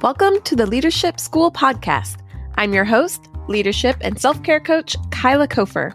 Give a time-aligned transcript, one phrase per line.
[0.00, 2.18] Welcome to the Leadership School podcast.
[2.54, 5.92] I'm your host, leadership and self care coach, Kyla Kofer.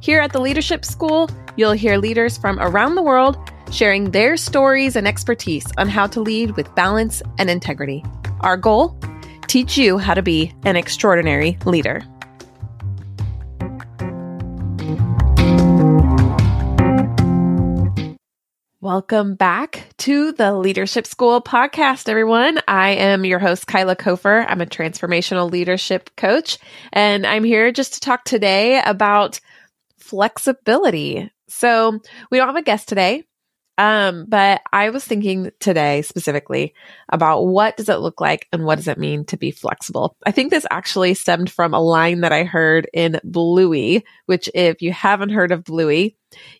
[0.00, 3.38] Here at the Leadership School, you'll hear leaders from around the world
[3.72, 8.04] sharing their stories and expertise on how to lead with balance and integrity.
[8.40, 8.94] Our goal?
[9.46, 12.02] Teach you how to be an extraordinary leader.
[18.86, 22.60] Welcome back to the Leadership School podcast, everyone.
[22.68, 24.46] I am your host, Kyla Kofer.
[24.48, 26.58] I'm a transformational leadership coach,
[26.92, 29.40] and I'm here just to talk today about
[29.98, 31.32] flexibility.
[31.48, 31.98] So,
[32.30, 33.24] we don't have a guest today.
[33.78, 36.74] Um, but I was thinking today specifically
[37.10, 40.16] about what does it look like and what does it mean to be flexible.
[40.24, 44.80] I think this actually stemmed from a line that I heard in Bluey, which if
[44.80, 46.16] you haven't heard of Bluey,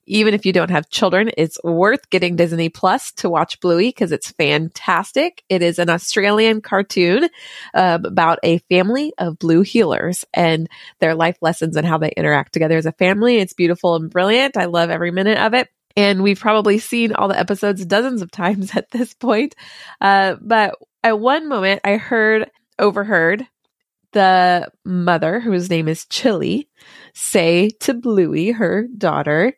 [0.07, 4.13] even if you don't have children, it's worth getting Disney Plus to watch Bluey because
[4.13, 5.43] it's fantastic.
[5.49, 7.29] It is an Australian cartoon
[7.75, 10.69] um, about a family of blue heelers and
[11.01, 13.39] their life lessons and how they interact together as a family.
[13.39, 14.57] It's beautiful and brilliant.
[14.57, 15.69] I love every minute of it.
[15.97, 19.55] And we've probably seen all the episodes dozens of times at this point.
[20.01, 23.47] Uh, but at one moment, I heard, overheard
[24.13, 26.69] the mother, whose name is Chilli,
[27.15, 29.55] say to Bluey, her daughter,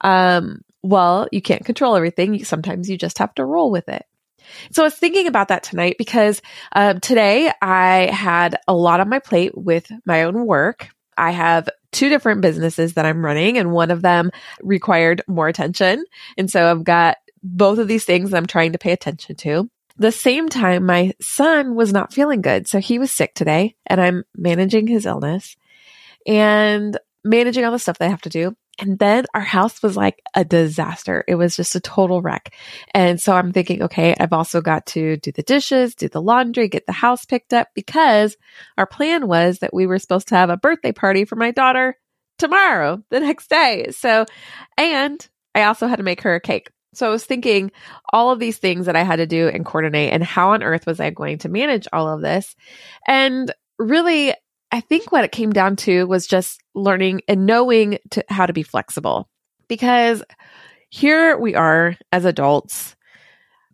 [0.00, 2.44] um, well, you can't control everything.
[2.44, 4.04] Sometimes you just have to roll with it.
[4.72, 9.08] So I was thinking about that tonight because uh, today I had a lot on
[9.08, 10.88] my plate with my own work.
[11.16, 16.04] I have two different businesses that I'm running, and one of them required more attention.
[16.36, 19.70] And so I've got both of these things I'm trying to pay attention to.
[19.96, 22.66] The same time, my son was not feeling good.
[22.66, 25.56] So he was sick today, and I'm managing his illness
[26.26, 28.56] and managing all the stuff that I have to do.
[28.80, 31.24] And then our house was like a disaster.
[31.28, 32.54] It was just a total wreck.
[32.92, 36.68] And so I'm thinking, okay, I've also got to do the dishes, do the laundry,
[36.68, 38.36] get the house picked up because
[38.76, 41.96] our plan was that we were supposed to have a birthday party for my daughter
[42.38, 43.86] tomorrow, the next day.
[43.90, 44.26] So,
[44.76, 46.68] and I also had to make her a cake.
[46.94, 47.70] So I was thinking
[48.12, 50.86] all of these things that I had to do and coordinate and how on earth
[50.86, 52.54] was I going to manage all of this?
[53.06, 54.34] And really,
[54.74, 58.52] I think what it came down to was just learning and knowing to, how to
[58.52, 59.28] be flexible.
[59.68, 60.20] Because
[60.90, 62.96] here we are as adults,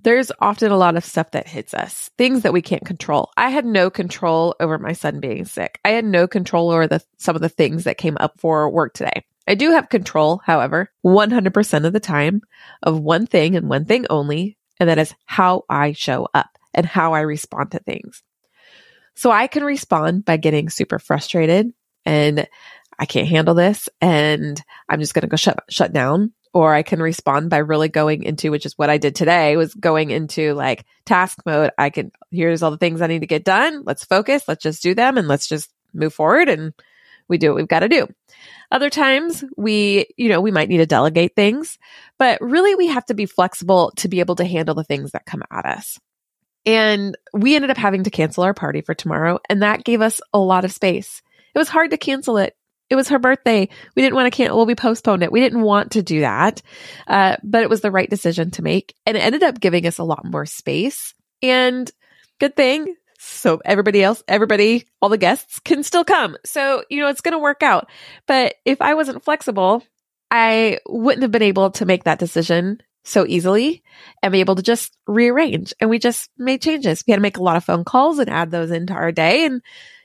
[0.02, 3.30] there's often a lot of stuff that hits us, things that we can't control.
[3.38, 5.80] I had no control over my son being sick.
[5.86, 8.92] I had no control over the, some of the things that came up for work
[8.92, 9.24] today.
[9.48, 12.42] I do have control, however, 100% of the time
[12.82, 16.84] of one thing and one thing only, and that is how I show up and
[16.84, 18.22] how I respond to things.
[19.20, 21.74] So I can respond by getting super frustrated
[22.06, 22.48] and
[22.98, 24.58] I can't handle this and
[24.88, 28.22] I'm just going to go shut shut down or I can respond by really going
[28.22, 31.70] into which is what I did today was going into like task mode.
[31.76, 33.82] I can here's all the things I need to get done.
[33.84, 36.72] Let's focus, let's just do them and let's just move forward and
[37.28, 38.08] we do what we've got to do.
[38.72, 41.76] Other times we, you know, we might need to delegate things,
[42.18, 45.26] but really we have to be flexible to be able to handle the things that
[45.26, 45.98] come at us.
[46.66, 49.38] And we ended up having to cancel our party for tomorrow.
[49.48, 51.22] And that gave us a lot of space.
[51.54, 52.54] It was hard to cancel it.
[52.90, 53.68] It was her birthday.
[53.94, 54.56] We didn't want to cancel.
[54.56, 55.32] Well, we postponed it.
[55.32, 56.60] We didn't want to do that.
[57.06, 58.94] Uh, but it was the right decision to make.
[59.06, 61.14] And it ended up giving us a lot more space.
[61.40, 61.90] And
[62.40, 62.96] good thing.
[63.18, 66.36] So everybody else, everybody, all the guests can still come.
[66.44, 67.88] So, you know, it's going to work out.
[68.26, 69.84] But if I wasn't flexible,
[70.30, 73.82] I wouldn't have been able to make that decision so easily
[74.22, 75.72] and be able to just rearrange.
[75.80, 77.02] And we just made changes.
[77.06, 79.44] We had to make a lot of phone calls and add those into our day.
[79.44, 79.62] And,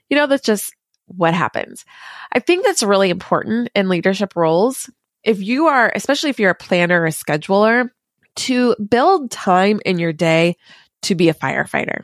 [0.10, 0.74] you know, that's just
[1.08, 1.86] what happens.
[2.32, 4.90] I think that's really important in leadership roles.
[5.24, 7.90] If you are, especially if you're a planner or a scheduler,
[8.36, 10.56] to build time in your day
[11.04, 12.04] to be a firefighter.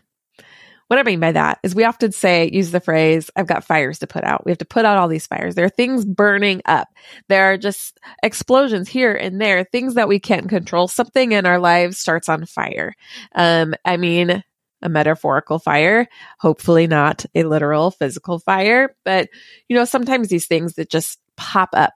[0.91, 3.99] What I mean by that is we often say, use the phrase, I've got fires
[3.99, 4.43] to put out.
[4.43, 5.55] We have to put out all these fires.
[5.55, 6.89] There are things burning up.
[7.29, 10.89] There are just explosions here and there, things that we can't control.
[10.89, 12.93] Something in our lives starts on fire.
[13.33, 14.43] Um, I mean,
[14.81, 19.29] a metaphorical fire, hopefully not a literal physical fire, but
[19.69, 21.93] you know, sometimes these things that just pop up.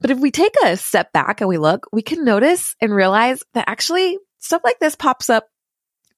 [0.00, 3.44] But if we take a step back and we look, we can notice and realize
[3.54, 5.46] that actually stuff like this pops up,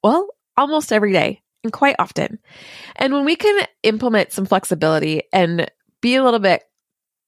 [0.03, 0.27] well,
[0.57, 2.39] almost every day and quite often.
[2.97, 5.71] And when we can implement some flexibility and
[6.01, 6.65] be a little bit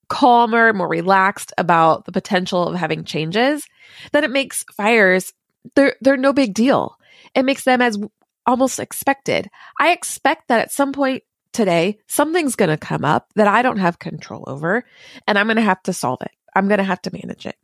[0.09, 3.67] calmer, more relaxed about the potential of having changes,
[4.13, 5.33] then it makes fires
[5.75, 6.97] they're they're no big deal.
[7.35, 7.99] It makes them as
[8.47, 9.49] almost expected.
[9.81, 11.23] I expect that at some point
[11.53, 14.85] today something's going to come up that I don't have control over
[15.27, 16.31] and I'm going to have to solve it.
[16.55, 17.57] I'm going to have to manage it.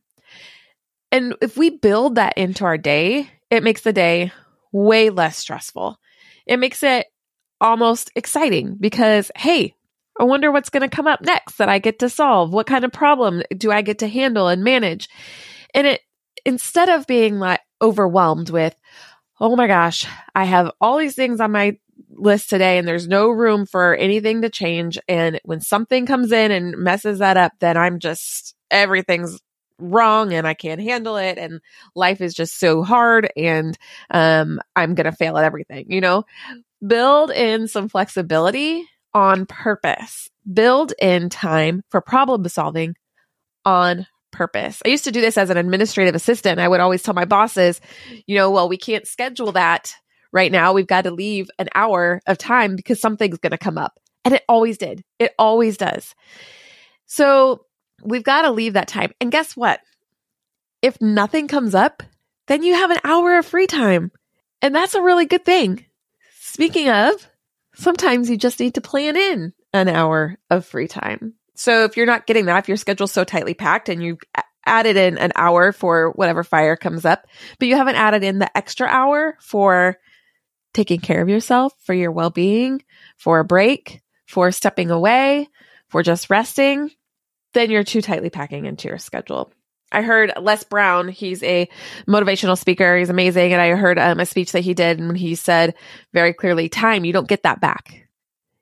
[1.12, 4.32] And if we build that into our day, it makes the day
[4.72, 5.98] way less stressful
[6.46, 7.06] it makes it
[7.60, 9.74] almost exciting because, hey,
[10.18, 12.52] I wonder what's going to come up next that I get to solve.
[12.52, 15.08] What kind of problem do I get to handle and manage?
[15.74, 16.00] And it,
[16.44, 18.74] instead of being like overwhelmed with,
[19.40, 21.78] oh my gosh, I have all these things on my
[22.10, 24.98] list today and there's no room for anything to change.
[25.08, 29.40] And when something comes in and messes that up, then I'm just, everything's
[29.80, 31.38] wrong and I can't handle it.
[31.38, 31.60] And
[31.94, 33.76] life is just so hard and
[34.10, 36.24] um, I'm going to fail at everything, you know?
[36.86, 40.30] Build in some flexibility on purpose.
[40.50, 42.96] Build in time for problem solving
[43.64, 44.80] on purpose.
[44.84, 46.60] I used to do this as an administrative assistant.
[46.60, 47.80] I would always tell my bosses,
[48.26, 49.92] you know, well, we can't schedule that
[50.32, 50.72] right now.
[50.72, 53.98] We've got to leave an hour of time because something's going to come up.
[54.24, 55.02] And it always did.
[55.18, 56.14] It always does.
[57.06, 57.66] So
[58.02, 59.12] we've got to leave that time.
[59.20, 59.80] And guess what?
[60.82, 62.02] If nothing comes up,
[62.46, 64.10] then you have an hour of free time.
[64.62, 65.86] And that's a really good thing.
[66.40, 67.28] Speaking of,
[67.74, 71.34] sometimes you just need to plan in an hour of free time.
[71.54, 74.18] So if you're not getting that, if your schedule's so tightly packed and you've
[74.64, 77.26] added in an hour for whatever fire comes up,
[77.58, 79.98] but you haven't added in the extra hour for
[80.72, 82.82] taking care of yourself, for your well being,
[83.16, 85.48] for a break, for stepping away,
[85.88, 86.90] for just resting,
[87.54, 89.52] then you're too tightly packing into your schedule.
[89.92, 91.68] I heard Les Brown, he's a
[92.06, 92.96] motivational speaker.
[92.96, 93.52] He's amazing.
[93.52, 95.74] And I heard um, a speech that he did and he said
[96.12, 98.08] very clearly, time, you don't get that back.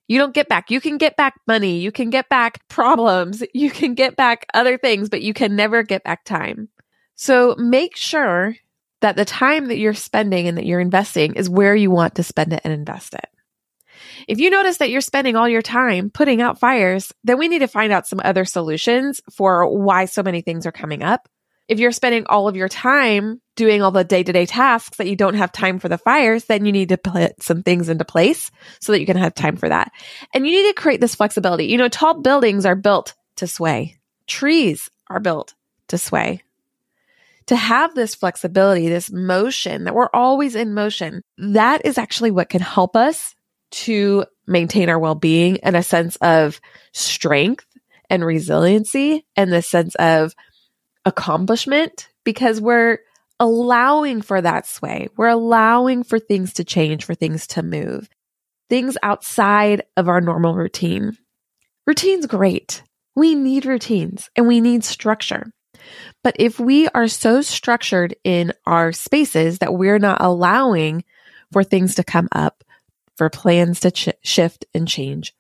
[0.07, 0.71] You don't get back.
[0.71, 1.81] You can get back money.
[1.81, 3.43] You can get back problems.
[3.53, 6.69] You can get back other things, but you can never get back time.
[7.15, 8.55] So make sure
[9.01, 12.23] that the time that you're spending and that you're investing is where you want to
[12.23, 13.29] spend it and invest it.
[14.29, 17.61] If you notice that you're spending all your time putting out fires, then we need
[17.61, 21.31] to find out some other solutions for why so many things are coming up.
[21.67, 25.09] If you're spending all of your time doing all the day to day tasks that
[25.09, 28.05] you don't have time for the fires, then you need to put some things into
[28.05, 29.93] place so that you can have time for that.
[30.35, 31.65] And you need to create this flexibility.
[31.65, 33.97] You know, tall buildings are built to sway.
[34.27, 35.55] Trees are built
[35.89, 36.43] to sway.
[37.47, 42.51] To have this flexibility, this motion that we're always in motion, that is actually what
[42.51, 43.35] can help us
[43.71, 46.61] to maintain our well being and a sense of
[46.93, 47.67] strength
[48.11, 50.35] and resiliency and the sense of
[51.05, 52.99] accomplishment because we're
[53.41, 55.09] allowing for that sway.
[55.17, 58.09] We're allowing for things to change, for things to move,
[58.69, 61.17] things outside of our normal routine.
[61.87, 62.83] Routine's great.
[63.15, 65.51] We need routines and we need structure.
[66.23, 71.05] But if we are so structured in our spaces that we're not allowing
[71.53, 72.63] for things to come up,
[73.19, 75.35] for plans to ch- shift and change,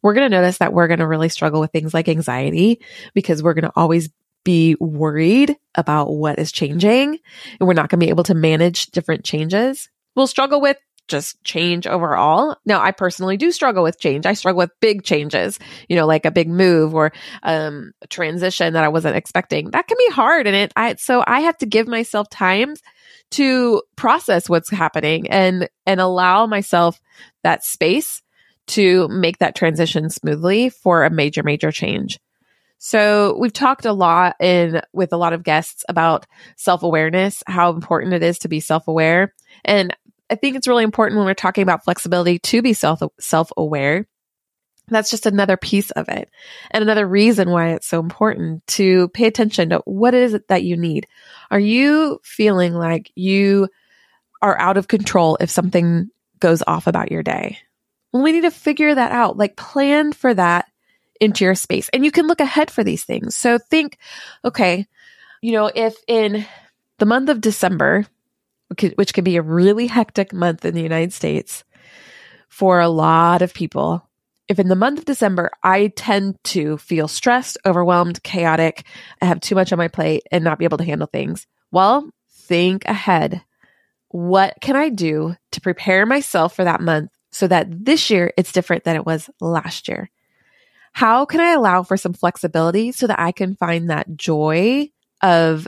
[0.00, 2.80] we're going to notice that we're going to really struggle with things like anxiety
[3.12, 4.08] because we're going to always
[4.44, 7.18] be worried about what is changing
[7.58, 9.88] and we're not going to be able to manage different changes.
[10.14, 10.76] We'll struggle with
[11.08, 12.56] just change overall.
[12.64, 14.26] Now, I personally do struggle with change.
[14.26, 15.58] I struggle with big changes,
[15.88, 17.12] you know, like a big move or
[17.42, 19.70] um, a transition that I wasn't expecting.
[19.70, 20.72] That can be hard, and it.
[20.76, 22.82] I so I have to give myself times
[23.32, 27.00] to process what's happening and and allow myself
[27.42, 28.22] that space
[28.66, 32.18] to make that transition smoothly for a major major change.
[32.78, 38.12] So we've talked a lot in with a lot of guests about self-awareness, how important
[38.12, 39.32] it is to be self-aware.
[39.64, 39.96] And
[40.34, 44.06] I think it's really important when we're talking about flexibility to be self self-aware
[44.88, 46.28] that's just another piece of it.
[46.70, 50.62] And another reason why it's so important to pay attention to what is it that
[50.62, 51.06] you need.
[51.50, 53.68] Are you feeling like you
[54.42, 57.58] are out of control if something goes off about your day?
[58.12, 60.66] Well, we need to figure that out, like plan for that
[61.20, 61.88] into your space.
[61.92, 63.34] And you can look ahead for these things.
[63.34, 63.98] So think,
[64.44, 64.86] okay,
[65.40, 66.44] you know, if in
[66.98, 68.04] the month of December,
[68.96, 71.64] which can be a really hectic month in the United States
[72.48, 74.08] for a lot of people,
[74.48, 78.84] if in the month of December I tend to feel stressed, overwhelmed, chaotic,
[79.20, 82.10] I have too much on my plate and not be able to handle things, well,
[82.30, 83.42] think ahead.
[84.08, 88.52] What can I do to prepare myself for that month so that this year it's
[88.52, 90.10] different than it was last year?
[90.92, 94.90] How can I allow for some flexibility so that I can find that joy
[95.20, 95.66] of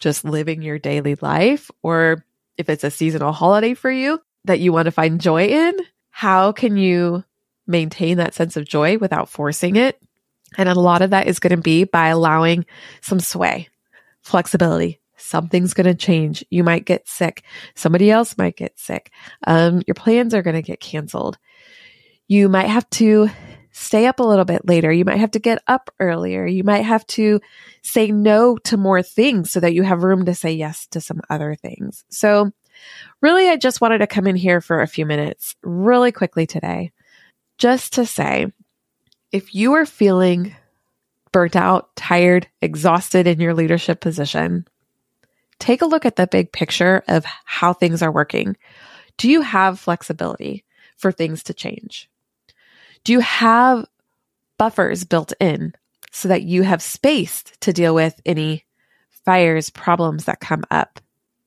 [0.00, 1.70] just living your daily life?
[1.82, 2.24] Or
[2.58, 5.74] if it's a seasonal holiday for you that you want to find joy in,
[6.10, 7.24] how can you
[7.68, 10.02] maintain that sense of joy without forcing it.
[10.56, 12.64] And a lot of that is going to be by allowing
[13.02, 13.68] some sway,
[14.22, 15.00] flexibility.
[15.18, 16.44] Something's going to change.
[16.48, 17.44] You might get sick.
[17.74, 19.12] Somebody else might get sick.
[19.46, 21.38] Um, your plans are going to get canceled.
[22.28, 23.28] You might have to
[23.72, 24.92] stay up a little bit later.
[24.92, 26.46] You might have to get up earlier.
[26.46, 27.40] You might have to
[27.82, 31.20] say no to more things so that you have room to say yes to some
[31.30, 32.04] other things.
[32.08, 32.52] So
[33.20, 36.92] really, I just wanted to come in here for a few minutes really quickly today,
[37.58, 38.52] just to say
[39.32, 40.54] if you are feeling
[41.32, 44.66] burnt out, tired, exhausted in your leadership position,
[45.58, 48.56] take a look at the big picture of how things are working.
[49.18, 50.64] Do you have flexibility
[50.96, 52.08] for things to change?
[53.08, 53.86] Do you have
[54.58, 55.72] buffers built in
[56.12, 58.66] so that you have space to deal with any
[59.24, 61.00] fires, problems that come up?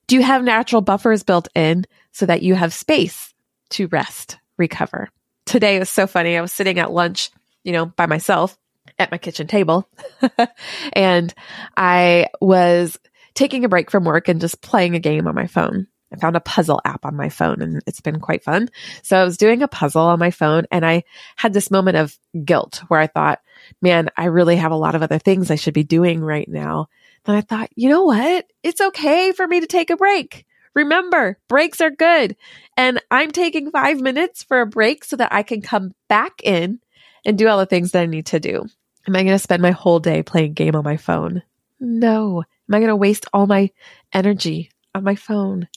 [0.07, 3.35] Do you have natural buffers built in so that you have space
[3.69, 5.09] to rest, recover?
[5.45, 6.35] Today was so funny.
[6.35, 7.29] I was sitting at lunch,
[7.63, 8.57] you know, by myself
[8.97, 9.87] at my kitchen table
[10.93, 11.31] and
[11.77, 12.97] I was
[13.35, 15.85] taking a break from work and just playing a game on my phone.
[16.11, 18.69] I found a puzzle app on my phone and it's been quite fun.
[19.01, 21.03] So I was doing a puzzle on my phone and I
[21.35, 23.39] had this moment of guilt where I thought,
[23.81, 26.87] man, I really have a lot of other things I should be doing right now.
[27.25, 28.45] Then I thought, you know what?
[28.63, 30.45] It's okay for me to take a break.
[30.73, 32.35] Remember, breaks are good.
[32.77, 36.79] And I'm taking five minutes for a break so that I can come back in
[37.25, 38.65] and do all the things that I need to do.
[39.07, 41.43] Am I going to spend my whole day playing game on my phone?
[41.79, 42.43] No.
[42.69, 43.71] Am I going to waste all my
[44.13, 45.67] energy on my phone?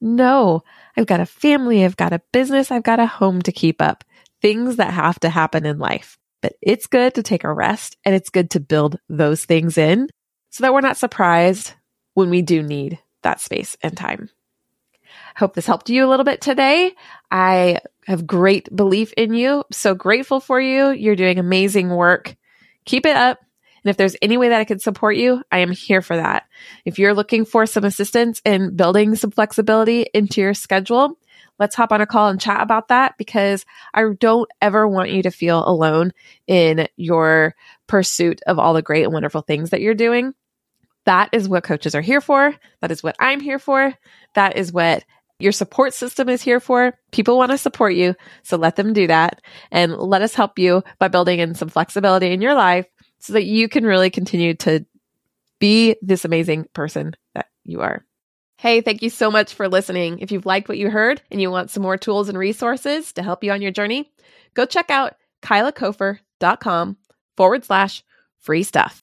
[0.00, 0.62] No.
[0.96, 4.04] I've got a family, I've got a business, I've got a home to keep up.
[4.42, 6.18] Things that have to happen in life.
[6.42, 10.08] But it's good to take a rest and it's good to build those things in
[10.50, 11.72] so that we're not surprised
[12.12, 14.28] when we do need that space and time.
[15.36, 16.92] Hope this helped you a little bit today.
[17.30, 19.64] I have great belief in you.
[19.72, 20.90] So grateful for you.
[20.90, 22.36] You're doing amazing work.
[22.84, 23.38] Keep it up.
[23.84, 26.48] And if there's any way that I can support you, I am here for that.
[26.84, 31.18] If you're looking for some assistance in building some flexibility into your schedule,
[31.58, 35.22] let's hop on a call and chat about that because I don't ever want you
[35.24, 36.12] to feel alone
[36.46, 37.54] in your
[37.86, 40.32] pursuit of all the great and wonderful things that you're doing.
[41.04, 42.54] That is what coaches are here for.
[42.80, 43.92] That is what I'm here for.
[44.34, 45.04] That is what
[45.38, 46.94] your support system is here for.
[47.10, 48.14] People want to support you,
[48.44, 49.42] so let them do that.
[49.70, 52.86] And let us help you by building in some flexibility in your life
[53.24, 54.84] so that you can really continue to
[55.58, 58.04] be this amazing person that you are.
[58.58, 60.18] Hey, thank you so much for listening.
[60.18, 63.22] If you've liked what you heard and you want some more tools and resources to
[63.22, 64.12] help you on your journey,
[64.52, 66.98] go check out kylakofer.com
[67.34, 68.04] forward slash
[68.40, 69.02] free stuff.